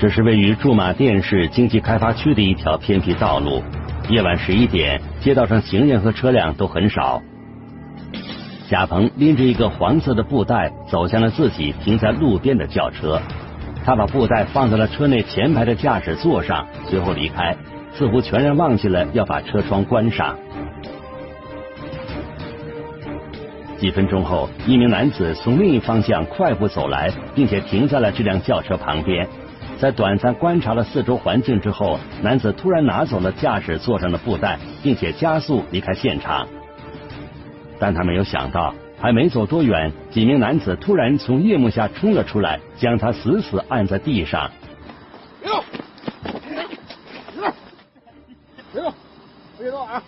[0.00, 3.62] 这是位于驻马店市经济开发区的一条偏僻道路。
[4.08, 7.20] 夜晚十一点，街道上行人和车辆都很少。
[8.70, 13.20] 贾鹏拎着一个黄色的布袋，走向了自己停在路边的轿车。
[13.84, 17.54] 他把布袋放在了车内前排的驾驶座上，随后离开，
[17.92, 20.34] 似乎全然忘记了要把车窗关上。
[23.76, 29.28] 几分钟后，一名男子从另一方向快步走来，并且停在了这辆轿车旁边。
[29.80, 36.46] 在短暂观察了四周环境之后，男子突然拿走了驾驶座上的布袋，并且加速离开现场。
[37.78, 44.50] 但他没有想到，还没走多远，几名男子突然从夜幕下冲了出来，将他死死按在地上。
[45.40, 45.64] 别动！
[48.70, 48.92] 别动！
[49.58, 50.02] 别动啊！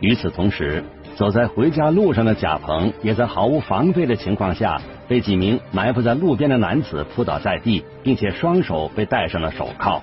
[0.00, 0.82] 与此同时，
[1.14, 4.80] 走在回家路上的贾鹏也在毫无防备的情况下。
[5.06, 10.02] 被几名埋伏在路边的男子扑倒在地，并且双手被戴上了手铐。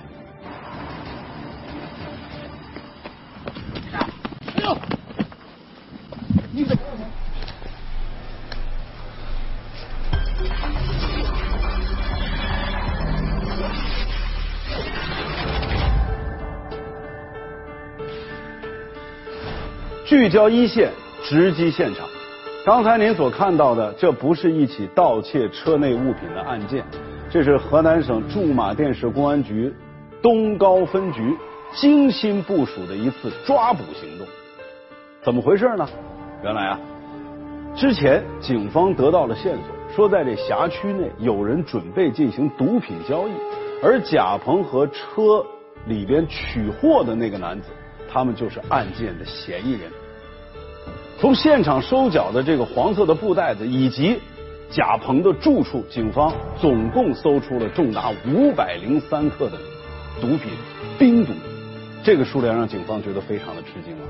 [20.04, 20.90] 聚焦一线，
[21.24, 22.11] 直击现场。
[22.64, 26.84] 刚才您所看到的，这不是一起盗窃车内物品的案件，
[27.28, 29.74] 这是河南省驻马店市公安局
[30.22, 31.36] 东高分局
[31.74, 34.24] 精心部署的一次抓捕行动。
[35.24, 35.84] 怎么回事呢？
[36.44, 36.78] 原来啊，
[37.74, 43.32] 之前警方得到了线索，说在这辖区内有人准备进行毒品交易，
[43.82, 45.44] 而贾鹏和车
[45.86, 47.70] 里边取货的那个男子，
[48.08, 49.90] 他们就是案件的嫌疑人。
[51.22, 54.18] 从现场收缴的这个黄色的布袋子以及
[54.68, 59.52] 贾鹏的住处，警方总共搜出了重达五百零三克的
[60.20, 60.50] 毒品
[60.98, 61.32] 冰毒，
[62.02, 64.04] 这个数量让警方觉得非常的吃惊啊！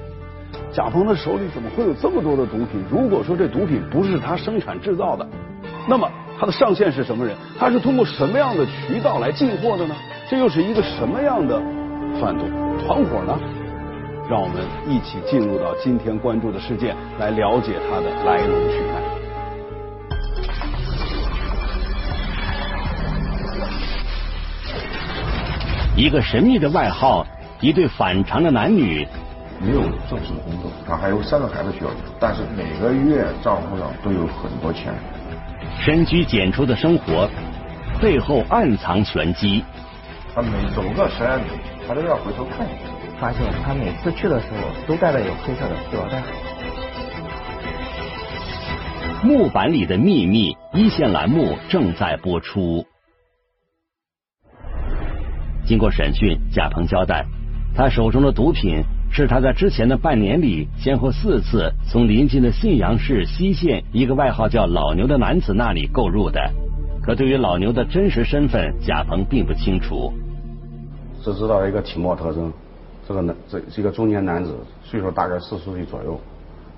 [0.73, 2.83] 贾鹏的手里怎么会有这么多的毒品？
[2.91, 5.29] 如果说这毒品不是他生产制造的，
[5.87, 7.37] 那么他的上线是什么人？
[7.59, 9.95] 他是通过什么样的渠道来进货的呢？
[10.31, 11.61] 这又是一个什么样的
[12.19, 12.47] 贩毒
[12.83, 13.39] 团伙呢？
[14.33, 18.95] 让我们一起进入到今天关注的事件，来了解它的来龙去脉。
[25.95, 27.27] 一个神秘的外号，
[27.61, 29.07] 一对反常的男女，
[29.61, 34.95] 没有正式工作，他还有三个孩子需要养，但是每个月账户上都有很多钱。
[35.79, 37.29] 深居简出的生活
[38.01, 39.63] 背后暗藏玄机。
[40.35, 41.45] 他每走个十来米，
[41.87, 43.02] 他都要回头看一眼。
[43.23, 46.21] 发现他每次去的时候都带了有黑色的塑料袋。
[49.23, 52.85] 木板里的秘密一线栏目正在播出。
[55.65, 57.25] 经过审讯，贾鹏交代，
[57.77, 66.41] 他手中的毒品是他在之前的半年里先后四次从临近的信阳市西县一个外号叫老牛的男子那里购入的。
[67.01, 70.13] 可对于老牛的真实身份，贾鹏并不清楚。
[71.23, 72.53] 只知道一个体貌特征。
[73.07, 76.21] 这个男，这是一个中年男子，岁数大概四十岁左右，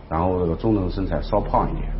[0.08, 1.92] 然后这个中等身材，稍胖一点。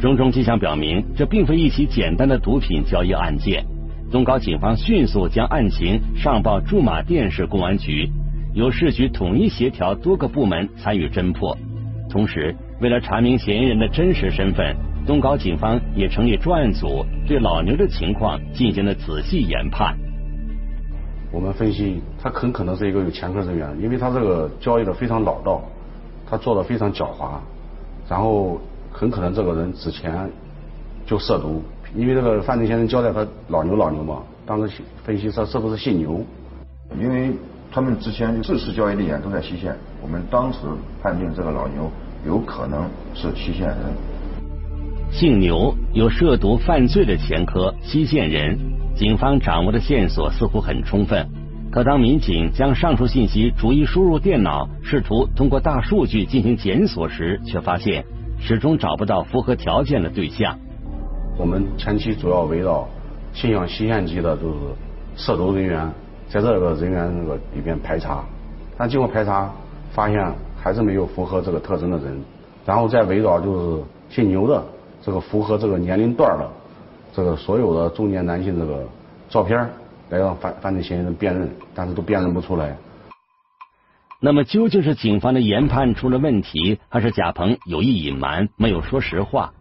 [0.00, 3.64] 种种迹象表明，这并非一起简单的毒品交易案件。
[4.10, 8.10] 东高警方迅速将案情上报驻马店市公安局，
[8.54, 11.56] 由市局统一协调多个部门参与侦破。
[12.08, 14.74] 同时，为了查明嫌疑人的真实身份，
[15.06, 19.96] 东高警方也成立专案组，对老牛的情况进行了仔细研判。
[21.32, 25.62] 我们分析，他很可能是一个有前科人员，因为他这个交易的非常老道，
[26.28, 27.38] 他做的非常狡猾，
[28.08, 28.60] 然后
[28.90, 30.28] 很可能这个人之前
[31.06, 31.62] 就涉毒，
[31.94, 36.20] 因为这个犯罪嫌疑人交代他老牛老牛嘛，当时分析他是不是姓牛，
[37.00, 37.30] 因为
[37.70, 40.58] 他们之前四次交易地点都在西县，我们当时
[41.00, 41.88] 判定这个老牛
[42.26, 43.78] 有可能是西县人。
[45.12, 48.79] 姓牛有涉毒犯罪的前科，西县人。
[49.00, 51.26] 警方掌握的线索似乎很充分，
[51.72, 58.04] 可当民警将上述信息逐一输入电脑，试图通过大数据进行检索时，却发现
[58.38, 60.58] 始终找不到符合条件的对象。
[61.38, 62.86] 我们前期主要围绕
[63.32, 64.56] 信阳西县级的，就是
[65.16, 65.90] 涉毒人员，
[66.28, 68.22] 在这个人员那个里边排查，
[68.76, 69.50] 但经过排查
[69.92, 70.30] 发现
[70.60, 72.20] 还是没有符合这个特征的人，
[72.66, 74.62] 然后再围绕就是姓牛的
[75.00, 76.46] 这个符合这个年龄段的。
[77.12, 78.86] 这个所有的中年男性这个
[79.28, 79.58] 照片
[80.08, 82.76] 来让犯犯罪嫌疑人辨认，但是都辨认不出来。
[84.20, 89.52] 那么究竟是警方的研判出了问题，还是贾鹏有意隐瞒，没有说实话？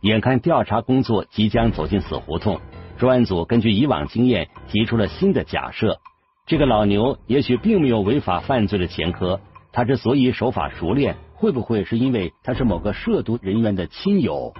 [0.00, 2.60] 眼看调查工作即将走进死胡同，
[2.98, 5.98] 专案组根据以往经验提出了新的假设：
[6.46, 9.40] 这个老牛也许并没有违法犯罪的前科，
[9.72, 14.52] 他之所以手法熟练，会不会是因为他是某个涉毒人员的亲友？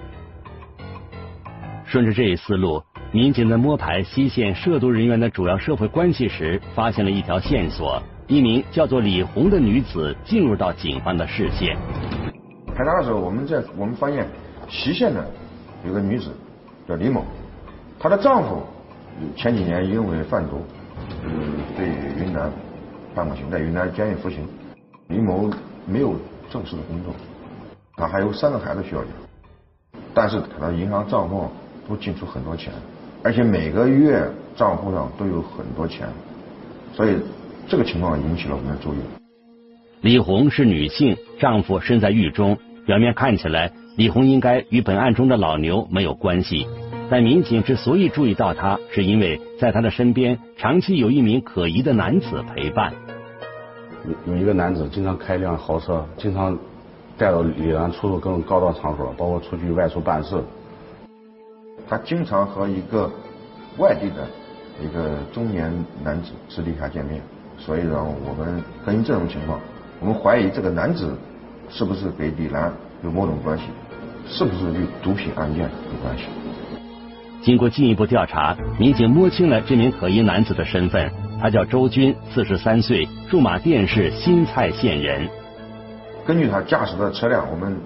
[1.86, 2.82] 顺着这一思路，
[3.12, 11.76] 民警在摸排西县涉毒人员的主要社会关系时，发现了一条线索：一名叫做李红的女子进入到警方的视线。
[12.74, 14.26] 排查的时候，我们在我们发现
[14.68, 15.24] 西县的
[15.86, 16.30] 有个女子
[16.88, 17.24] 叫李某，
[17.98, 18.62] 她的丈夫
[19.36, 20.64] 前几年因为贩毒，
[21.22, 21.86] 嗯，被
[22.18, 22.50] 云南
[23.14, 24.48] 判过刑，在云南监狱服刑。
[25.08, 25.50] 李某
[25.86, 26.16] 没有
[26.50, 27.14] 正式的工作，
[27.94, 29.10] 她还有三个孩子需要养，
[30.14, 31.48] 但是她的银行账户
[31.88, 32.72] 都进出很多钱，
[33.22, 34.26] 而且每个月
[34.56, 36.08] 账户上都有很多钱，
[36.92, 37.16] 所以
[37.68, 38.98] 这个情况引起了我们的注意。
[40.00, 42.58] 李红是女性，丈夫身在狱中。
[42.86, 46.66] 表面看起来，李红应该与本案中的老牛没有关系。
[47.10, 52.92] 但民警之所以注意到她，是因为在她的身边长期有一名可疑的男子陪伴。
[54.26, 56.58] 有有一个男子经常开一辆豪车，经常
[57.16, 60.36] 带到李兰出入各种高档场所，包括出去外出办事。
[61.88, 63.10] 他经常和一个
[63.78, 64.26] 外地的
[64.82, 65.72] 一个中年
[66.02, 67.20] 男子私底下见面，
[67.58, 69.60] 所以呢我们根据这种情况。
[70.00, 71.16] 我们怀疑这个男子
[71.70, 72.72] 是不是跟李兰
[73.02, 73.64] 有某种关系，
[74.26, 76.24] 是不是与毒品案件有关系？
[77.42, 81.10] 经过进一步调查，民警摸清了这名可疑男子的身份，
[81.40, 85.28] 他叫周军，四十三岁，驻马店市新蔡县人。
[86.26, 87.76] 根据他驾驶的车辆，我们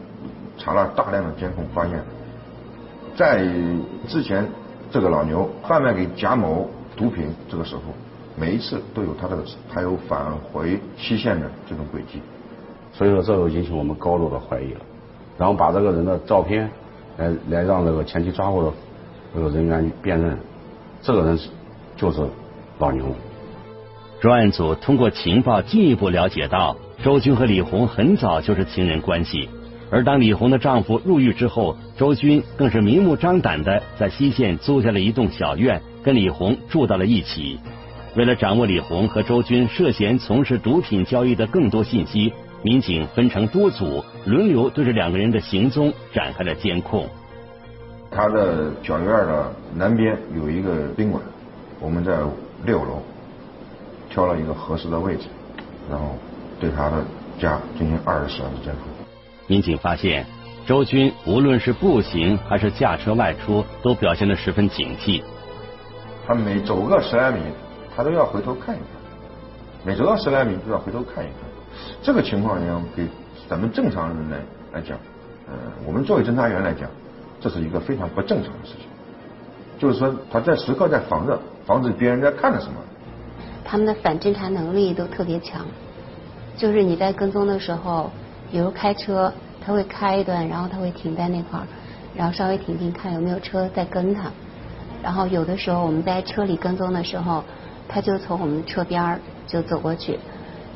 [0.57, 2.01] 查了大量的监控，发现，
[3.19, 3.45] 在
[4.07, 4.49] 之前
[4.93, 7.83] 这个老牛贩卖给贾某毒品这个时候。
[8.41, 12.23] 每一次都有他这个他有返回西县的这种轨迹，
[12.93, 14.81] 所以说这就引起我们高度的怀疑了。
[15.37, 16.71] 然后把这个人的照片
[17.17, 18.73] 来来让这个前期抓获的
[19.35, 20.39] 这个人员辨认，
[21.03, 21.37] 这个人
[21.97, 22.25] 就是
[22.79, 23.07] 老牛。
[24.21, 29.49] 专案组通过情报进一步了解到，周军和李红很早就是情人关系，
[29.91, 37.59] 而当李红的丈夫入狱之后，周军更是明目张胆的在西县租下了一栋小院，跟李红住到了一起。
[38.17, 42.33] 为了掌握李红和周军涉嫌从事毒品交易的更多信息，
[42.63, 47.09] 民警分成多组，轮流对这两个人的行踪展开了监控。
[48.11, 51.23] 他的小院的南边有一个宾馆，
[51.81, 52.19] 我们在
[52.65, 53.03] 六楼
[54.11, 55.29] 挑了一个合适的位置，
[55.89, 56.17] 然后
[56.59, 57.05] 对他的
[57.39, 58.98] 家进行二十四小时监控。
[59.49, 60.25] 民警发现，
[60.65, 65.23] 周军无论是步行还是驾车外出，都表现得十分警惕。
[66.27, 67.41] 他每走个十来米。
[67.97, 68.87] 他都要回头看一看，
[69.85, 71.39] 每走到十来米都要回头看一看。
[72.01, 73.05] 这个情况呢，给
[73.49, 74.39] 咱们正常人来
[74.75, 74.97] 来讲，
[75.49, 75.55] 呃，
[75.85, 76.89] 我们作为侦查员来讲，
[77.41, 78.87] 这是一个非常不正常的事情。
[79.81, 81.37] 就是说，他在时刻在防着，
[81.67, 82.75] 防止别人在看着什么。
[83.65, 85.67] 他们的反侦查能力都特别强，
[86.57, 88.13] 就是你在跟踪的时候，
[88.51, 91.67] 比如开车，他会开一段，然后他会停在那块儿，
[92.17, 94.31] 然后稍微停停，看有没有车在跟他。
[95.03, 97.45] 然后有的时候我们在车里跟踪的时候。
[97.91, 100.19] 他就从我们车边儿就走过去，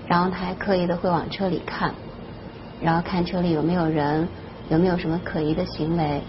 [0.09, 1.93] 然后他还刻意的会往车里看，
[2.81, 4.27] 然后看车里有没有人，
[4.71, 6.23] 有没有什么可疑的行为。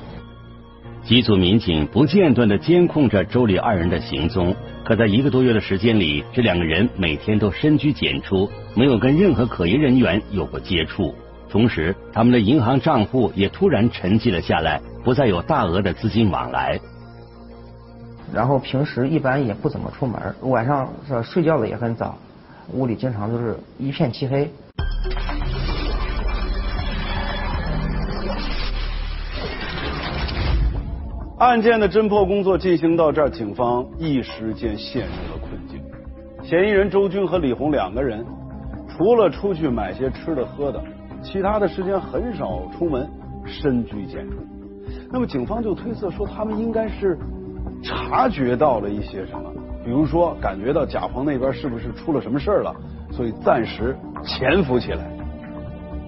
[1.05, 11.15] 几组民警不间断的监控着周李二人的行踪，可在一个多月的时间里，这两个人每天都深居简出，没有跟任何可疑人员有过接触。
[11.53, 16.79] 同时，他们的银行账户也突然沉寂了下来，不再有大额的资金往来。
[18.33, 20.19] 然后平时一般也不怎么出门，
[20.49, 22.17] 晚上是睡觉的也很早，
[22.73, 24.51] 屋里经常都是一片漆黑。
[31.37, 35.79] 案件的侦破工作进行到这儿，警方一时间陷入了困境。
[36.41, 38.25] 嫌疑人周军和李红两个人，
[38.89, 40.83] 除了出去买些吃的喝的，
[41.23, 43.09] 其他的时间很少出门，
[43.45, 44.37] 深居简出。
[45.11, 47.17] 那么警方就推测说，他们应该是。
[47.85, 49.51] 察觉到了一些什么，
[49.83, 52.73] 比如说感觉到贾鹏那边是不是出了什么事儿了，
[53.11, 55.05] 所以暂时潜伏起来。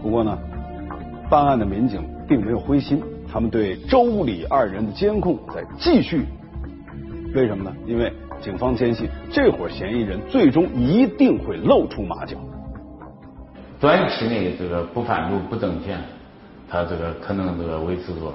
[0.02, 0.38] 不过呢，
[1.30, 6.24] 办案的民警并没有灰心，他们对周李二人的监控在继续。
[7.34, 7.76] 为什么呢？
[7.86, 12.38] 因为警方坚信这伙嫌疑人最终一定会露出马脚。
[13.86, 16.00] 短期内这个不贩毒不挣钱，
[16.68, 18.34] 他这个可能这个维持住了，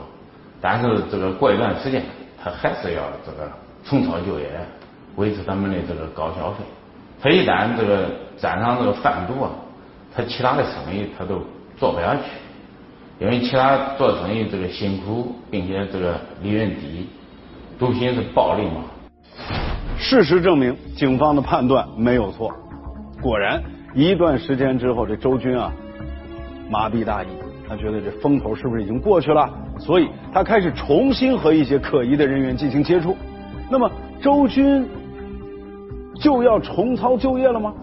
[0.61, 2.04] 但是这个过一段时间。
[2.40, 3.50] 他还是要这个
[3.85, 4.49] 重操旧业，
[5.16, 6.59] 维持他们的这个高消费。
[7.21, 9.50] 他一旦这个沾上这个贩毒啊，
[10.14, 11.42] 他其他的生意他都
[11.76, 12.23] 做不下去，
[13.19, 17.09] 因为其他做生意这个辛苦，并且这个利润低，
[17.76, 18.85] 毒品是暴利嘛。
[19.99, 22.50] 事实证明，警方的判断没有错。
[23.21, 23.61] 果然，
[23.94, 25.73] 一段时间之后，这周军啊
[26.70, 27.26] 麻痹大意，
[27.68, 29.50] 他觉得这风头是不是已经过去了？
[29.78, 33.16] 所以他开始重新和一些可疑的人员进行接触。
[33.68, 34.87] 那么，周军
[36.20, 37.75] 就要重操旧业了吗？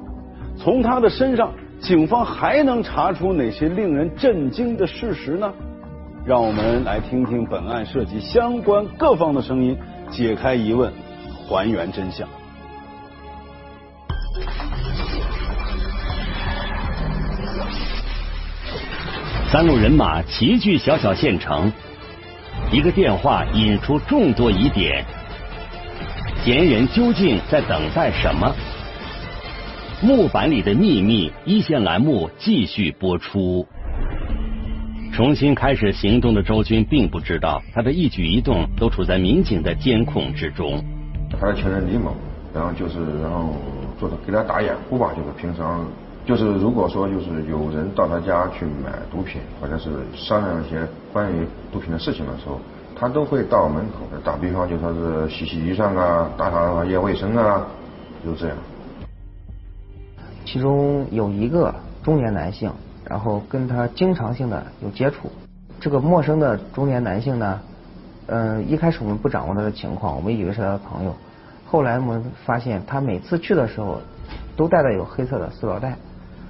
[0.58, 5.52] 从他的身上，警方还能查出哪些令人震惊的事实呢？
[6.26, 9.78] 让我们来听听本案涉及相关各方的声音，
[10.10, 10.92] 解开疑问。
[11.48, 12.28] 还原真相。
[19.50, 21.72] 三路人马齐聚小小县城，
[22.70, 25.06] 一个电话引出众多疑点。
[26.44, 28.54] 嫌疑人究竟在等待什么？
[30.02, 33.66] 木板里的秘密，一线栏目继续播出。
[35.14, 40.84] 重新开始行动的周军并不知道，他的一举一动都处在民警的监控之中。
[41.40, 42.14] 他的情人李某，
[42.54, 43.56] 然后就是然后
[43.98, 45.88] 做的给他打掩护吧，就是平常
[46.28, 52.60] 就是如果说就是有人到他家去买毒品，或者是商量一些关于毒品的事情的时候，
[53.00, 54.20] 他都会到门口的。
[54.26, 57.66] 打比方就说是洗洗衣裳啊，打扫一下卫生啊，
[58.26, 58.58] 就这样。
[60.44, 62.70] 其中有一个中年男性，
[63.06, 65.32] 然后跟他经常性的有接触。
[65.80, 67.62] 这个陌生的中年男性呢？
[68.26, 71.16] 嗯，一开始我们不掌握他的情况，我们以为是他的朋友。
[71.66, 74.02] 后来我们发现，他每次去的时候
[74.58, 75.98] 都带的有黑色的塑料袋。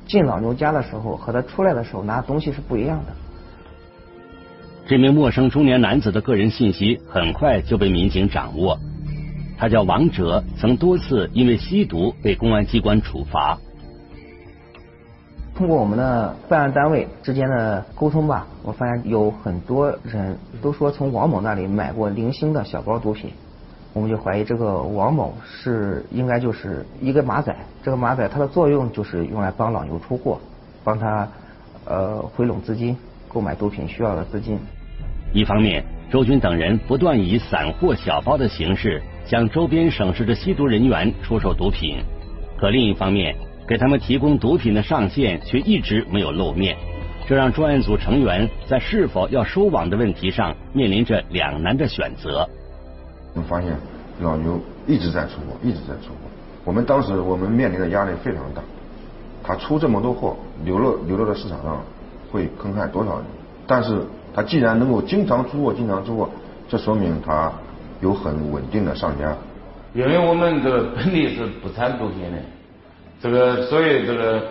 [0.08, 3.14] 进老牛家的时候和他出来的时候拿的东西是不一样的。
[4.88, 8.80] 这名陌生中年男子的个人信息很快就被民警掌握。
[9.58, 13.58] 他叫王哲，曾多次因为吸毒被公安机关处罚。
[15.56, 23.32] 通过我们的办案单位之间的沟通吧，我发现有很多人都说从王某那里买过零星的小包毒品，
[23.98, 30.40] 我们就怀疑这个王某是应该就是一个马仔，这个马仔它的作用就是用来帮老牛出货，
[30.84, 31.28] 帮他
[31.86, 32.96] 呃回笼资金，
[33.28, 34.60] 购买毒品需要的资金。
[35.34, 41.98] 一方面，周军等人不断以散货小包的形式向周边省市的吸毒人员出售毒品，
[42.60, 43.36] 可另一方面。
[43.68, 46.78] 给他们提供毒品的上线却一直没有露面，
[47.28, 52.48] 这让专案组成员在是否要收网的问题上面临着两难的选择。
[53.38, 53.78] 我们发现
[54.20, 56.28] 老牛一直在出货，一直在出货。
[56.66, 58.64] 我们当时我们面临的压力非常大，
[59.44, 61.80] 他出这么多货，流落流落到市场上
[62.32, 63.26] 会坑害多少人？
[63.68, 64.02] 但是
[64.34, 66.28] 他既然能够经常出货，经常出货，
[66.68, 67.52] 这说明他
[68.02, 69.36] 有很稳定的上家。
[69.94, 72.40] 因为我们这个本地是不产毒品的。
[73.22, 74.42] 这个所以这个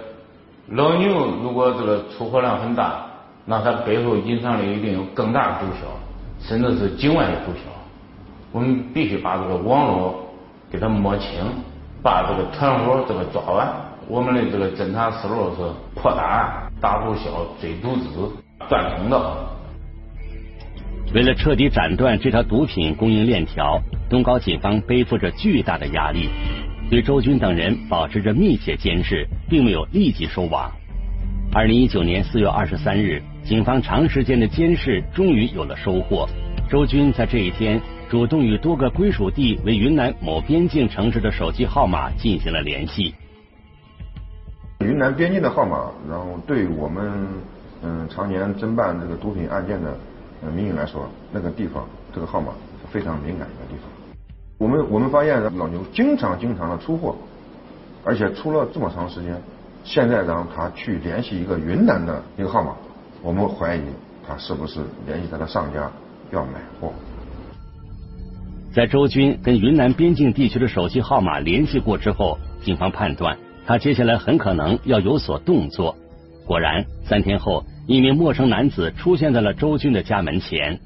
[0.69, 1.09] 老牛
[1.43, 3.05] 如果这个出货量很大，
[3.47, 7.75] 那它背后隐藏的一定有更大的毒枭，甚至是境外的毒枭。
[8.53, 10.29] 我们必须把这个网络
[10.71, 11.29] 给它摸清，
[12.03, 13.69] 把这个团伙这个抓完。
[14.09, 15.63] 我们的这个侦查思路是
[15.95, 18.31] 破大案、打毒枭、追毒资、
[18.69, 19.37] 断通道。
[21.15, 26.29] 为了彻底斩断这条毒品供应链条，东高警方背负着巨大的压力。
[26.89, 30.71] 对周军等人保持着密切监视，并没有立即收网。
[31.53, 36.29] 二零一九年四月二十三日，警方长时间的监视终于有了收获。
[36.69, 43.13] 周军在这一天主动与多个归属地为云南某边境城市的手机号码进行了联系。
[44.79, 47.27] 云南边境的号码，然后对我们
[47.83, 49.99] 嗯常年侦办这个毒品案件的
[50.55, 51.85] 民警来说，那个地方
[52.15, 53.91] 这个号码是非常敏感一个地方。
[54.57, 57.17] 我们我们发现老牛经常经常的出货，
[58.05, 59.35] 而且出了这么长时间，
[59.83, 62.77] 现在让他去联系一个云南的一个号码，
[63.21, 63.83] 我们怀疑
[64.25, 65.91] 他是不是联系他的上家
[66.31, 66.93] 要买货。
[68.77, 75.97] 在周军跟云南边境地区的手机号码联系过之后，警方判断他接下来很可能要有所动作。
[76.45, 80.79] 果然，三天后，一名陌生男子出现在了周军的家门前。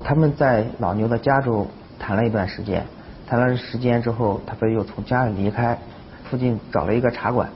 [0.00, 1.68] 他们在老牛的家中。
[1.98, 2.84] 谈了一段时间，
[3.26, 5.78] 谈了时间之后，他们又从家里离开，
[6.24, 7.50] 附近找了一个茶馆，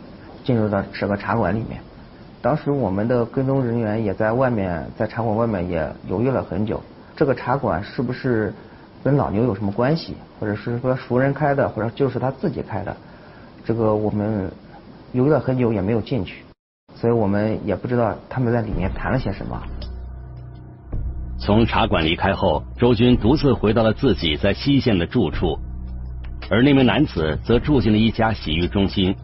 [0.44, 1.80] 进入到这个茶馆里面。
[2.42, 6.82] 当时我们的跟踪人员也在外面，在茶馆外面也犹豫了很久。
[7.16, 8.52] 这个茶馆是不是
[9.02, 12.96] 跟老牛有什么关系，或者是说熟人开的，或者就是他自己开的？
[13.64, 14.50] 这个我们
[15.12, 16.42] 犹豫了很久也没有进去，
[16.94, 19.60] 所以我们也不知道他们在里面谈了些什么。
[21.38, 25.58] 从茶馆离开后，周军独自回到了自己在西县的住处，
[26.50, 29.14] 而那名男子则住进了一家洗浴中心。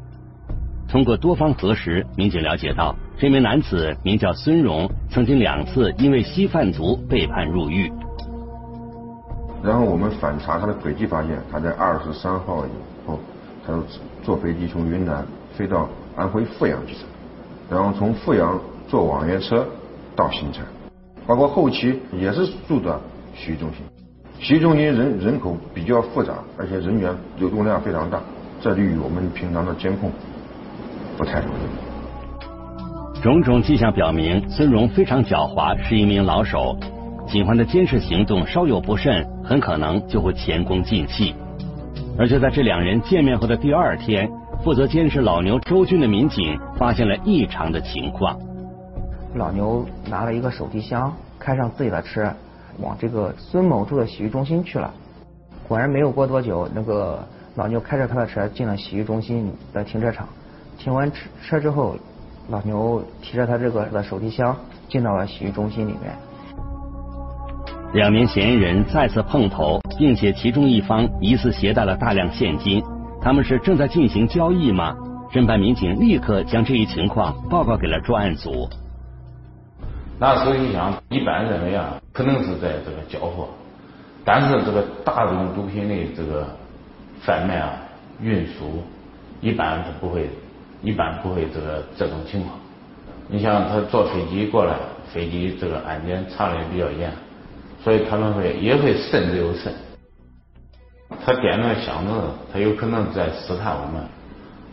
[0.89, 7.93] 通过多方核实，民警了解到，这名男子名叫孙荣，曾经两次因为吸贩毒被判入狱。
[9.67, 12.71] 然后我们反查他的轨迹，发现他在二十三号以
[13.05, 13.19] 后，
[13.67, 13.83] 他就
[14.23, 17.03] 坐飞机从云南飞到安徽阜阳机场，
[17.69, 18.57] 然后从阜阳
[18.87, 19.67] 坐网约车
[20.15, 20.65] 到新城，
[21.27, 23.01] 包括后期也是住的
[23.35, 23.85] 洗浴中心。
[24.39, 28.21] 洗浴中心人人口比较复杂，而且人员流动量非常大，
[28.61, 30.13] 这与我们平常的监控
[31.19, 33.21] 不太容易。
[33.21, 36.77] 种种迹象表明，孙荣非常狡猾，是一名老手。
[37.27, 41.35] 警方的监视行动稍有不慎，很可能就会前功尽弃。
[42.17, 44.31] 而就在这两人见面后的第二天，
[44.63, 48.39] 负责监视老牛周军的民警发现了异常的情况。
[49.35, 52.33] 老牛拿了一个手提箱，开上自己的车，
[52.81, 54.95] 往这个孙某住的洗浴中心去了。
[55.67, 57.19] 果然没有过多久，那个
[57.57, 60.29] 老牛开着他的车进了洗浴中心的停车场。
[60.79, 61.97] 停完车车之后，
[62.51, 64.57] 老牛提着他这个的手提箱
[64.89, 66.17] 进到了洗浴中心里面。
[67.93, 72.83] 两名嫌疑人再次碰头，并且其中一方疑似携带了大量现金。
[73.23, 74.95] 他们是正在进行交易吗？
[75.33, 78.69] 侦办民警立刻将这一情况报告给了专案组。
[80.19, 83.49] 那时候你想，一般认为啊，可能是在这个交货，
[84.25, 86.47] 但是这个大宗毒品的这个
[87.21, 87.73] 贩卖啊、
[88.21, 88.83] 运输，
[89.41, 90.29] 一般是不会，
[90.83, 92.59] 一般不会这个这种情况。
[93.29, 94.75] 你像他坐飞机过来，
[95.13, 97.11] 飞机这个安检查的也比较严。
[97.87, 99.73] 所以他们会也会慎之又慎。
[101.25, 102.13] 他掂着箱子，
[102.53, 104.05] 他有可能在试探我们，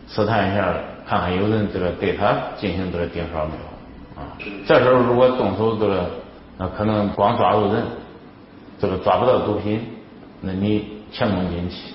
[0.08, 0.74] 试探一下，
[1.06, 4.34] 看看有人这个对他进行这个盯梢没有啊？
[4.66, 6.10] 这时候如果动手这个，
[6.58, 7.84] 那可能光抓住人，
[8.80, 9.80] 这个抓不到毒品，
[10.40, 11.94] 那你前功尽弃。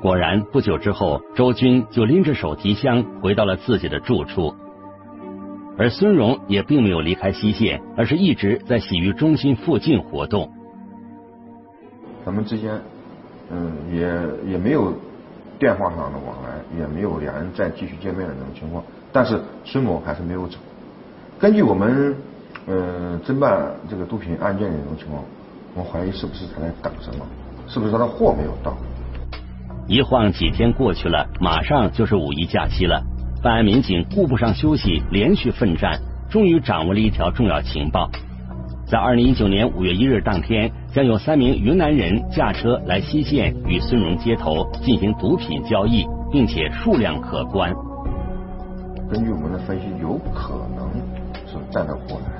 [0.00, 4.52] 果然，不久之后，周军就拎着手提箱回到了自己的住处。
[5.78, 10.50] 而孙荣也并没有离开西县，而是一直在洗浴中心附近活动。
[12.24, 12.80] 咱们之间，
[13.50, 14.92] 嗯，也也没有
[15.58, 18.84] 电话上的往来，也没有两人再继续见面的那种情况。
[19.12, 20.58] 但是孙某还是没有走。
[21.38, 22.14] 根据我们，
[22.66, 25.24] 嗯，侦办这个毒品案件的这种情况，
[25.74, 27.26] 我怀疑是不是他在等什么？
[27.66, 28.76] 是不是他的货没有到？
[29.88, 33.02] 一晃几天过去了，马上就是五一假期了。
[33.42, 35.98] 办案民警顾不上休息，连续奋战，
[36.30, 38.08] 终于掌握了一条重要情报。
[38.86, 47.74] 在二零一九年五月一日当天，将有三名云南人驾车来西县与孙荣接头进行毒品交易，并且数量可观。
[49.10, 50.88] 根据我们的分析，有可能
[51.48, 52.30] 是载着货来，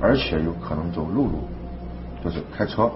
[0.00, 1.44] 而且有可能走陆路，
[2.24, 2.90] 就是开车。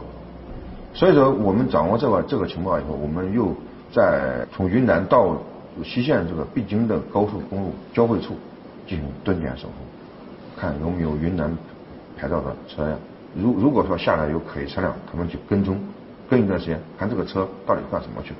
[0.92, 3.54] 所以说，我们掌握这个这个情报以后，我们又
[3.92, 5.36] 在从云南到。
[5.84, 8.36] 西线这个必经的高速公路交汇处
[8.86, 9.74] 进行蹲点守候，
[10.60, 11.50] 看有没有云南
[12.16, 12.98] 牌照的车辆。
[13.34, 15.78] 如如果说下来有可疑车辆，他们就跟踪，
[16.30, 18.36] 跟一段时间，看这个车到底干什么去了。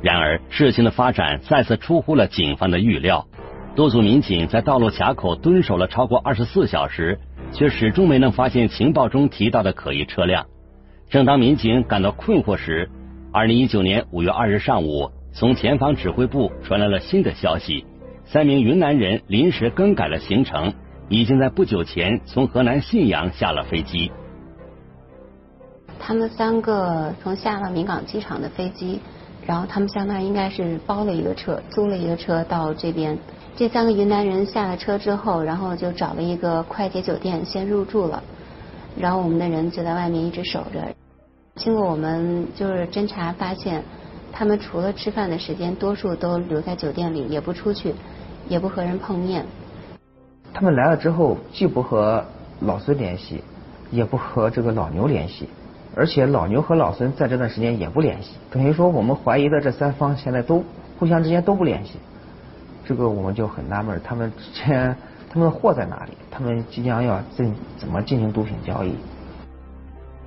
[0.00, 3.26] 然而，事情的发展再次出乎了警方的预料。
[3.74, 7.18] 多组民警在道路卡口蹲守了超过二十四小时，
[7.52, 10.46] 却始终没能发现情报中提到的可疑车辆。
[11.08, 12.90] 正当民警感到困惑时，
[13.32, 15.10] 二零一九年五月二日上午。
[15.34, 17.86] 从前方指挥部传来了新的消息：
[18.26, 20.74] 三名云南人临时更改了行程，
[21.08, 24.12] 已经在不久前从河南信阳下了飞机。
[25.98, 29.00] 他们三个从下了明港机场的飞机，
[29.46, 33.18] 然后他们相当于应该是包了一个车，租了一个车到这边。
[33.56, 38.22] 这三个云南人下了车之后，然后就找了一个快捷酒店先入住了，
[38.98, 40.94] 然后我们的人就在外面一直守着。
[41.54, 43.82] 经过我们就是侦查发现。
[44.32, 47.94] 他们除了吃饭的时间，多数都留在酒店里，也不出去，
[48.48, 49.44] 也不和人碰面。
[50.54, 52.24] 他们来了之后，既不和
[52.60, 53.44] 老孙联系，
[53.90, 55.48] 也不和这个老牛联系，
[55.94, 58.34] 而且老牛和老孙在这段时间也不联系。
[58.50, 60.64] 等于说，我们怀疑的这三方现在都
[60.98, 61.92] 互相之间都不联系。
[62.84, 64.96] 这个我们就很纳闷，他们之间
[65.30, 66.12] 他们的货在哪里？
[66.30, 68.94] 他们即将要怎怎么进行毒品交易？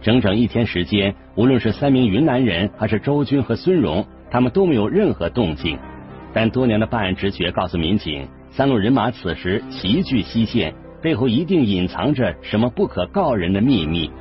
[0.06, 5.80] 整整一天时间，无论是三名云南人，还是周军和孙荣，他们都没有任何动静。
[6.32, 14.12] 但多年的办案直觉告诉民警，三路人马此时齐聚西线，背后一定隐藏着什么不可告人的秘密。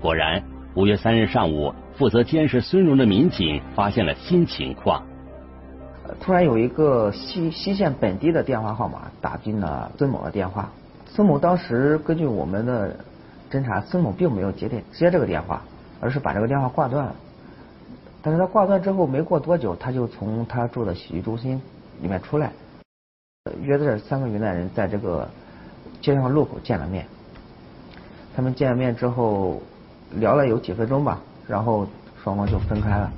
[0.00, 0.42] 果然，
[0.74, 5.04] 五月三日上午，负责监视孙荣的民警发现了新情况。
[6.20, 10.68] 突然有一个西西线本地的电话号码打进了孙某的电话。
[11.06, 12.96] 孙某当时根据我们的。
[13.50, 15.62] 侦查孙某并没有接电接这个电话，
[16.00, 17.14] 而是把这个电话挂断了。
[18.20, 21.60] 但是他挂断之后没过多久，他就从他住的洗浴中心
[22.02, 22.52] 里面出来，
[23.62, 25.28] 约这三个云南人在这个
[26.00, 27.06] 街上路口见了面。
[28.34, 29.62] 他们见了面之后，
[30.16, 31.86] 聊了有几分钟吧，然后
[32.22, 33.10] 双方就分开了。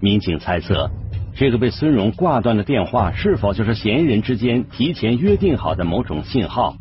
[0.00, 0.90] 民警猜测，
[1.34, 6.74] 这个被孙荣挂断的电话是否就是嫌疑人之间提前约定好的某种信号？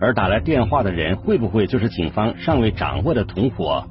[0.00, 3.84] 而打来电话的人会不会就是警方尚未掌握的同伙？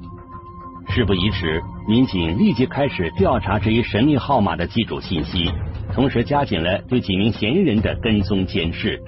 [0.88, 5.50] 事不宜迟，民警立即开始调查这一神秘号码的机主信息，
[5.92, 9.02] 同时加紧了对几名嫌疑人的跟踪监视。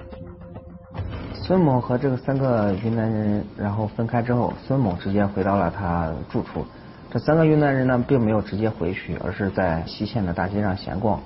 [1.32, 6.66] 孙某和这个三个云南人，然后分开之后，孙某直接回到了他住处。
[7.10, 11.20] 这三个云南人呢，并没有直接回去，而是在西县的大街上闲逛。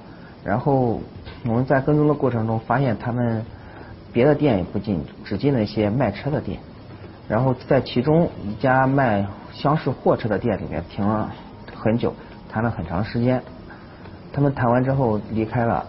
[0.45, 1.01] 然后
[1.47, 3.45] 我们在跟踪的过程中，发现他们
[4.13, 6.59] 别的店也不进，只进了一些卖车的店。
[7.29, 11.31] 然后在其中一家卖厢式货车的店里面停了
[11.75, 12.15] 很久，
[12.51, 13.43] 谈了很长时间。
[14.33, 15.87] 他们谈完之后离开了。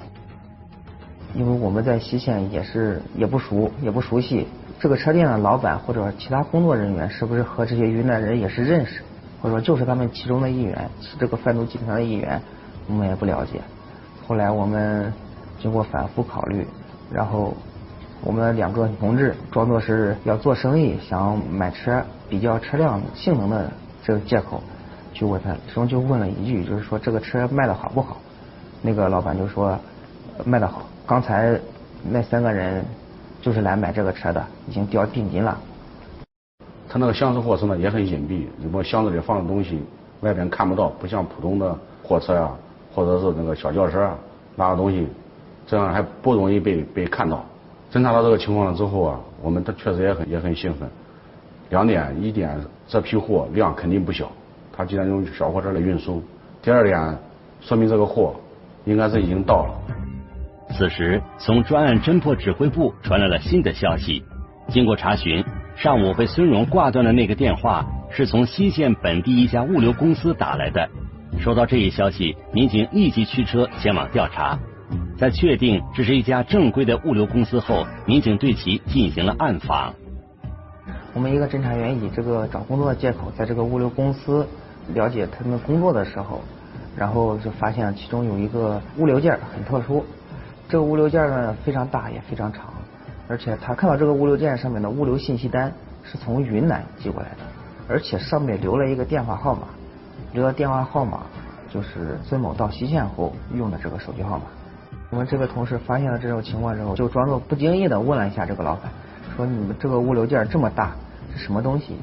[1.36, 4.47] 因为我们在西县也是也不熟也不熟悉
[4.79, 9.01] 这个车店的老板或者其他工作人员是不是和这些云南人也是认识，
[9.41, 12.39] 或者说就是他们其中的一员，是这个贩毒集团的一员，
[12.88, 13.62] 我们也不了解。
[14.27, 15.12] 后来我们
[15.59, 16.67] 经过反复考虑，
[17.12, 17.55] 然后
[18.25, 23.69] 我们两个同志装作是要做生意，想买车比较车辆性能的
[24.01, 24.63] 这个借口
[25.13, 28.17] 去问他，其中就问了一句，就是说这个车卖的好不好？
[28.81, 29.77] 那个老板就说
[30.45, 30.83] 卖的好。
[31.05, 31.59] 刚才
[32.09, 32.86] 那三个人
[33.41, 35.57] 就是来买这个车的，已经交定金了。
[36.88, 39.83] 他那个厢式货车呢也很隐蔽，什么箱子里放的东西
[40.21, 42.55] 外边看不到，不像普通的货车啊，
[42.95, 44.17] 或者是那个小轿车啊，
[44.55, 45.09] 拉的东西
[45.67, 47.43] 这样还不容易被被看到。
[47.93, 50.89] 侦查到这个情况了之后啊，我们他确实也很也很兴奋。
[51.69, 54.32] 两点，一点这批货量肯定不小，
[54.75, 56.19] 他既然用小货车来运输；
[56.60, 57.15] 第二点，
[57.62, 58.34] 说明这个货
[58.86, 59.75] 应该是已经到了。
[60.71, 64.23] 此时，从专案侦破指挥部传来了新的消息。
[64.69, 70.89] 经过查询，上午被孙荣挂断的那个电话是从西县本地一家物流公司打来的。
[71.38, 74.58] 收到这一消息，民警立即驱车前往调查。
[75.23, 79.93] 在确定这是一家正规的物流公司后，民警对其进行了暗访。
[81.13, 84.45] 我们一个侦查员以这个找工作的借口，在这个物流公司
[84.93, 86.41] 了解他们工作的时候，
[86.97, 90.05] 然后就发现其中有一个物流件很特殊。
[90.67, 92.73] 这个物流件呢非常大也非常长，
[93.29, 95.71] 而且他看到这个物流件上面的物流信息单
[96.03, 97.38] 是从云南寄过来的，
[97.88, 99.69] 而且上面留了一个电话号码，
[100.33, 101.23] 留的电话号码
[101.73, 104.43] 就是孙某到西县后用的这个手机号码。
[105.13, 108.91] 我们这个同事发现了这种情况之后，就装作不经意的问了一下这个老板，
[109.36, 110.95] 说你们这个物流件这么大
[111.32, 111.95] 是什么东西？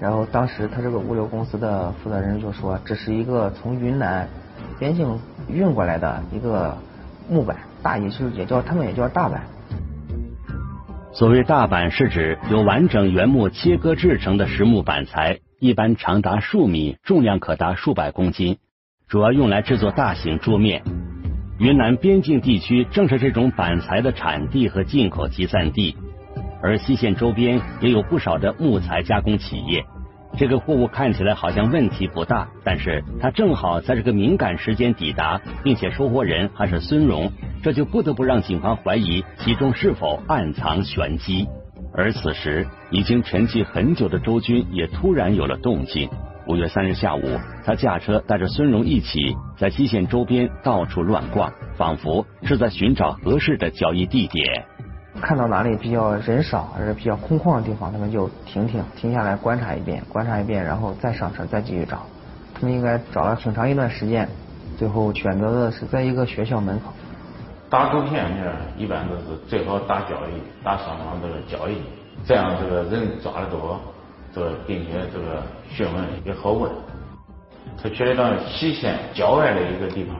[0.00, 4.26] 然后当时他这个物流公司的负责人就说，这是一个从云南
[4.78, 6.78] 边境运过来的一个
[7.28, 7.58] 木板。
[7.82, 9.42] 大也就是也叫他们也叫大板。
[11.12, 18.56] 所谓大板是指由完整原木切割制成的实木板材，一般长达数米，重量可达数百公斤，
[19.08, 20.82] 主要用来制作大型桌面。
[21.58, 25.96] 云南边境地区正是这种板材的产地和进口集散地，
[26.62, 29.82] 而西县周边也有不少的木材加工企业。
[30.36, 41.46] 这个货物看起来好像问题不大，但是它正好在这个敏感时间抵达，并且收货人还是孙荣，这就不得不让警方怀疑其中是否暗藏玄机。
[41.94, 46.06] 而此时已经沉寂很久的周军也突然有了动静。
[46.48, 47.22] 五月三日下午，
[47.64, 49.18] 他驾车带着孙荣一起
[49.58, 54.64] 在西县周边到处乱逛，仿佛是在寻找合适的交易地点。
[55.20, 62.06] 看到哪里比较人少还是比较空旷的地方，他们就停停停下来观察一遍，观察一遍，然后再上车再继续找。
[62.54, 64.28] 他们应该找了挺长一段时间，
[64.78, 66.92] 最后选择的是在一个学校门口。
[67.68, 71.78] 打毒骗呢，一般都是最好打交易，打双方这个交易，
[72.24, 73.80] 这样这个人抓得多，
[74.36, 76.70] 这个并且这个询问也好问。
[77.82, 80.14] 他去了到西县郊外的一个地方，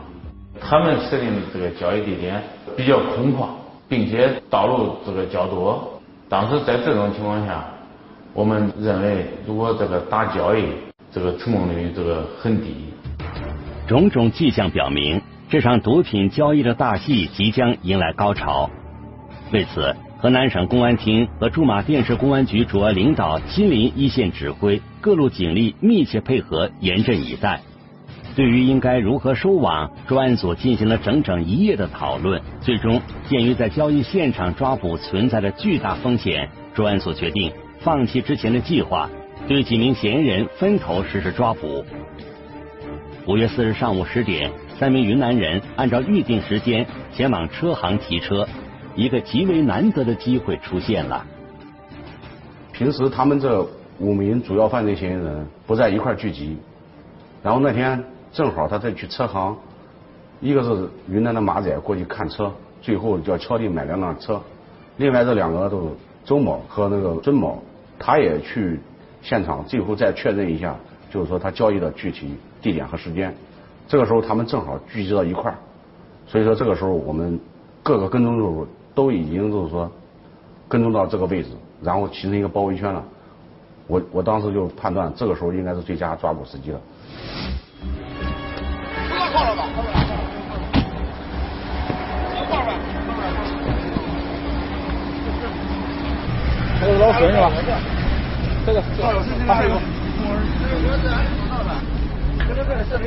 [0.59, 2.43] 他们设定的这个交易地点
[2.75, 3.49] 比较空旷。
[3.89, 7.65] 并且道路这个较多，当时在这种情况下，
[8.35, 10.65] 我们认为如果这个打交易，
[11.13, 12.75] 这个成功率这个很低。
[13.87, 18.69] 种种迹象表明，这场毒品交易的大戏即将迎来高潮。
[19.53, 19.95] 为此，
[20.27, 27.61] 河南省公安厅和驻马店市公安局主要领导亲临一线指挥，各路警力密切配合，严阵以待。
[28.35, 32.43] 对于应该如何收网，专案组进行了整整一夜的讨论。
[32.61, 39.09] 最终，鉴于在交易现场抓捕存在着巨大风险，专案组决定放弃之前的计划，
[39.47, 41.85] 对几名嫌疑人分头实施抓捕。
[43.29, 48.49] 五月四日上午十点，三名云南人按照预定时间前往车行提车，
[48.97, 51.25] 一个极为难得的机会出现了。
[52.73, 53.67] 平时他们这
[53.99, 56.57] 五名主要犯罪嫌疑人不在一块聚集，
[57.43, 59.57] 然后那天正好他再去车行，
[60.41, 64.41] 一个是云南的马仔过去看车，最后叫敲定买两辆车，
[64.97, 65.87] 另外这两个都是
[66.25, 67.63] 周某和那个孙某，
[67.99, 68.81] 他也去
[69.23, 70.75] 现场，最后再确认一下，
[71.11, 73.35] 就是说他交易的具体地点和时间。
[73.89, 75.57] 这个时候他们正好聚集到一块儿，
[76.27, 77.39] 所以说这个时候我们
[77.83, 79.89] 各个跟踪组都已经就是说
[80.67, 81.51] 跟踪到这个位置，
[81.83, 83.05] 然后形成一个包围圈了。
[83.87, 86.81] 我我当时就判断这个时候应该是最佳抓捕时机了。
[89.11, 90.01] 不要放了吧，放了吧，
[92.49, 92.73] 放了吧。
[96.81, 97.51] 这个老损是吧？
[98.65, 98.83] 这个
[99.47, 99.71] 还有。
[102.49, 103.05] 这个这个。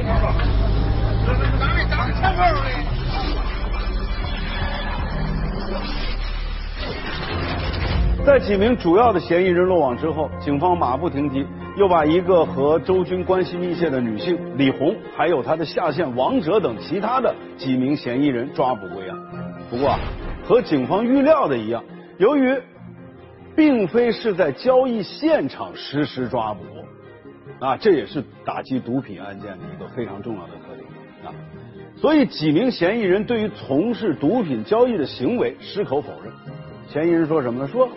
[1.25, 2.57] 这个单位单位前面的。
[8.29, 11.43] 在几名主要的嫌疑人落网之后，警方马不停蹄，
[11.75, 19.17] 又把一个和周军关系密切的女性李红，还有她的下线王哲等其他的几名嫌疑人抓捕归案。
[19.71, 19.99] 不过啊，
[20.45, 21.83] 和警方预料的一样，
[22.19, 22.55] 由于
[23.55, 26.61] 并非是在交易现场实施抓捕，
[27.65, 30.85] 啊，这也是打击毒品案件的一个非常重要的特点
[31.25, 31.33] 啊。
[31.95, 36.31] 所以几名嫌疑人对于从事毒品交易的行为矢口否认。
[36.89, 37.67] 嫌疑人说什么呢？
[37.67, 37.89] 说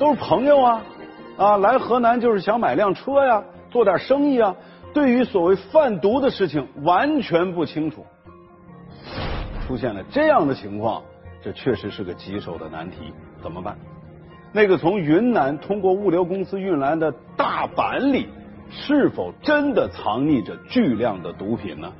[0.00, 0.82] 都是朋友啊，
[1.36, 4.56] 啊，来河南就是想买辆车呀，做点生意啊。
[4.94, 8.06] 对于所谓贩毒的事情完全不清楚。
[9.66, 11.02] 出现了这样的情况，
[11.42, 13.76] 这确实是个棘手的难题，怎么办？
[14.52, 18.26] 那个从云南通过物流公司运来的大板里，
[18.70, 21.92] 是否真的藏匿着巨量的毒品呢？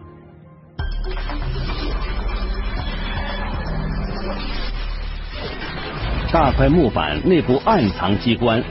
[6.33, 8.63] 大块木板内部暗藏机关，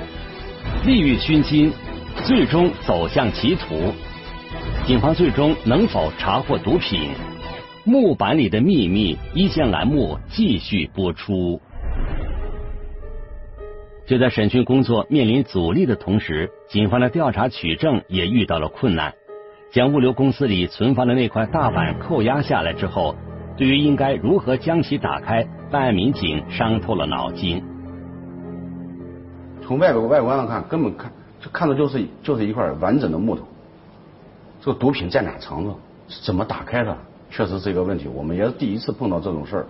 [0.86, 1.70] 利欲熏金，
[2.24, 3.94] 最终走向歧途。
[4.86, 7.10] 警方最终能否查获毒品？
[7.84, 11.62] 木板里的秘密，一线栏目继续播出。
[14.08, 19.14] 就在审讯工作面临阻力的同时，警方的调查取证也遇到了困难。
[19.74, 23.18] 将物流公司里存放的那块大板扣押下来之后，
[23.58, 27.64] 对于应该如何将其打开，办案民警伤透了脑筋。
[29.62, 33.44] 从外表外观上看，根本看就看着就是就是一块完整的木头。
[34.62, 35.76] 这个毒品在哪藏着？
[36.26, 36.98] 怎么打开的？
[37.30, 38.08] 确实是一个问题。
[38.08, 39.66] 我们也是第一次碰到这种事儿。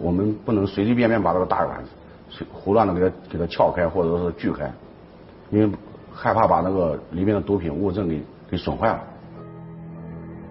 [0.00, 1.82] 我们不能随随便便把这个大碗
[2.28, 4.70] 随胡乱的给它给它撬开或者说是锯开，
[5.50, 5.70] 因为
[6.12, 9.00] 害怕把那个里面的毒品物证给给损坏了。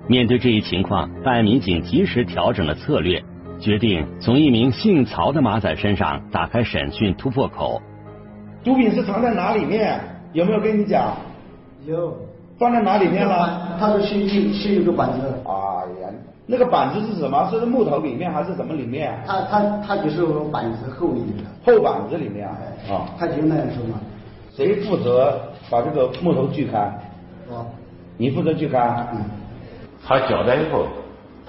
[0.07, 3.23] 面对这一情况，办案民警及时调整了策略，
[3.59, 7.81] 决定从一名姓曹的马仔身上打开审讯突破口。
[8.63, 9.99] 毒品是藏在哪里面？
[10.33, 11.15] 有没有跟你讲？
[11.85, 12.15] 有。
[12.57, 13.77] 放在哪里面了？
[13.79, 15.33] 他说是一是一个板子。
[15.45, 15.51] 哎
[16.01, 16.09] 呀，
[16.45, 17.49] 那个板子是什么？
[17.49, 19.17] 是木头里面还是什么里面？
[19.25, 21.45] 他他他就是板子后里面。
[21.65, 22.57] 后板子里面啊？
[22.89, 23.09] 啊。
[23.17, 23.99] 他就那样说嘛。
[24.53, 26.91] 谁负责把这个木头锯开？
[27.49, 27.65] 我。
[28.17, 28.77] 你负责锯开？
[29.13, 29.21] 嗯。
[30.05, 30.85] 他交代以后，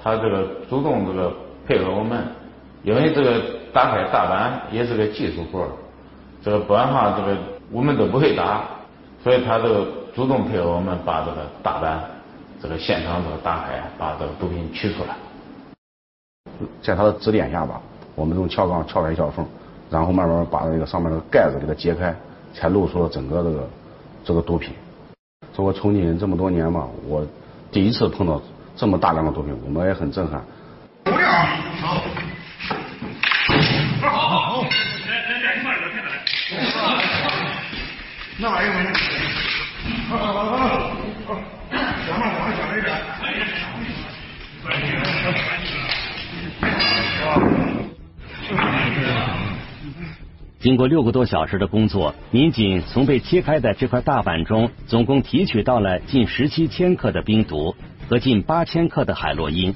[0.01, 1.33] 他这个主动这个
[1.71, 2.21] 配合我们，
[2.83, 5.65] 因为这个打开大板也是个技术活
[6.43, 7.37] 这个不然话这个
[7.71, 8.65] 我们都不会打，
[9.23, 9.87] 所以他这个。
[10.13, 12.03] 主动配合我们把这个大板
[12.61, 15.15] 这个现场这个打开，把这个毒品取出来。
[16.81, 17.81] 在他的指点下吧，
[18.13, 19.45] 我们用撬杠撬开一小缝，
[19.89, 22.13] 然后慢慢把那个上面的盖子给它揭开，
[22.53, 23.69] 才露出了整个这个
[24.25, 24.73] 这个毒品。
[25.53, 27.25] 做我从警这么多年嘛，我
[27.71, 28.41] 第一次碰到
[28.75, 30.43] 这么大量的毒品，我们也很震撼。
[31.03, 31.31] 不要，
[31.81, 32.03] 好。
[34.01, 34.65] 好好好。
[38.37, 38.77] 那玩意儿没
[40.09, 40.57] 好好好
[41.27, 41.29] 好，
[42.05, 42.89] 小马往小一点。
[50.59, 57.75] 经过六个多小时的工作，民警从被切开的这块大板中，总共提取到了近十七千克的冰毒
[58.07, 59.73] 和近八千克的海洛因。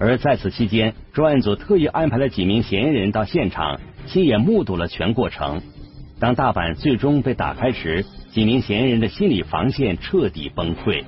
[0.00, 5.60] 而在此期间，专案组特意安排了几名嫌疑人到现场，亲眼目睹了全过程。
[6.18, 11.04] 当大板最终被打开时，几名嫌疑人的心理防线彻底崩溃。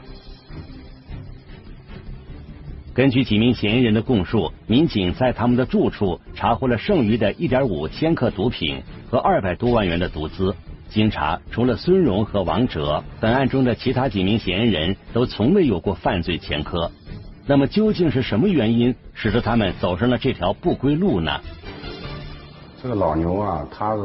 [2.92, 10.54] 根据几名嫌疑人的供述，民警在他们的住处查获了剩余的一点五千克毒品和二百多万元的毒资。
[10.90, 16.92] 经查，除了孙荣和王哲，本案中的其他几名嫌疑人都从未有过犯罪前科。
[17.44, 21.40] 那么，究竟是什么原因使得他们走上了这条不归路呢？
[22.80, 24.02] 这个老牛啊，他是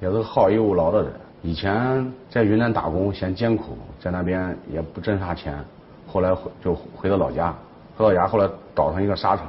[0.00, 1.12] 也是好逸恶劳的人。
[1.42, 5.56] 以前在云南打工嫌艰苦，在那边也不挣啥钱，
[6.06, 7.52] 后来回就回到老家，
[7.96, 9.46] 回到家后来倒腾一个沙场，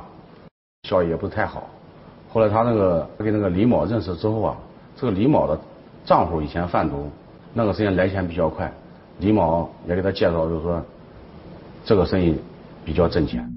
[0.88, 1.70] 效益也不是太好。
[2.32, 4.58] 后来他那个跟那个李某认识之后啊，
[4.96, 5.60] 这个李某的
[6.04, 7.10] 丈夫以前贩毒，
[7.54, 8.72] 那个时间来钱比较快，
[9.20, 10.84] 李某也给他介绍，就是说
[11.86, 12.36] 这个生意
[12.90, 13.48] 比较挣钱。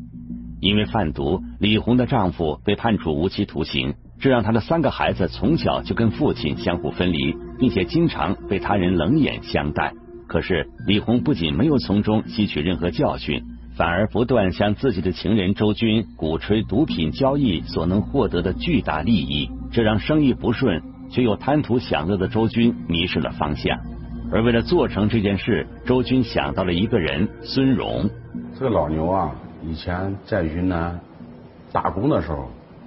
[0.60, 9.94] 因为贩毒，李红的丈夫被判处无期徒刑，这让他的三个孩子从小就跟父亲相互分离，并且经常被他人冷眼相待。
[10.28, 13.42] 可是李红不仅没有从中吸取任何教训。
[13.74, 23.78] 反而不断向自己的情人周军鼓吹毒品交易所能获得的巨大利益，这让生意不顺却又贪图享乐的周军迷失了方向。
[24.30, 28.10] 而为了做成这件事，周军想到了一个人孙荣。
[28.58, 30.98] 这个老牛啊，以前在云南
[31.70, 32.46] 打工的时候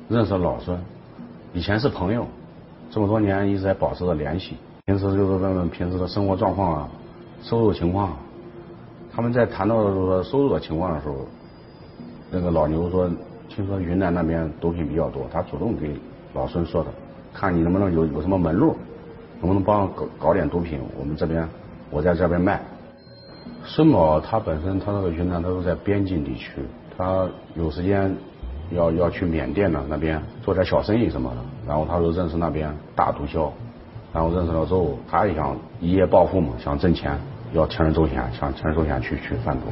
[0.09, 0.79] 认识老孙，
[1.53, 2.25] 以前是朋友，
[2.89, 4.57] 这么多年一直在保持着联系。
[4.85, 6.89] 平时就是问问平时的生活状况啊，
[7.41, 8.13] 收入情况。
[9.13, 11.15] 他们在谈到说收入的情况的时候，
[12.31, 13.09] 那个老牛说，
[13.47, 15.95] 听说云南那边毒品比较多，他主动给
[16.33, 16.89] 老孙说的，
[17.33, 18.75] 看你能不能有有什么门路，
[19.41, 21.47] 能不能帮我搞搞点毒品，我们这边
[21.91, 22.61] 我在这边卖。
[23.63, 26.51] 孙某他本身他那个云南都是在边境地区，
[26.97, 28.15] 他有时间
[28.71, 33.49] 要要去缅甸的那边做点小生意什么的，然后他就认识那边大毒枭，
[34.13, 37.17] 然后认识了之后，他也想一夜暴富嘛，想挣钱。
[37.53, 39.67] 要铤而走险，想铤而走险去去贩毒。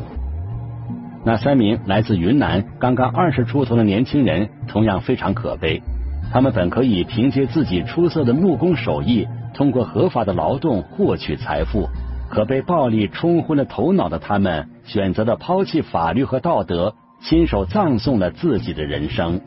[1.26, 5.82] 那三名来自云南、刚刚二十出头的年轻人同样非常可悲。
[6.32, 11.90] 他们本可以凭借自己出色的木工手艺，通过合法的劳动获取财富，
[12.34, 19.40] 可被暴力冲昏了头脑的他们，选择了抛弃法律和道德，亲手葬送了自己的人生。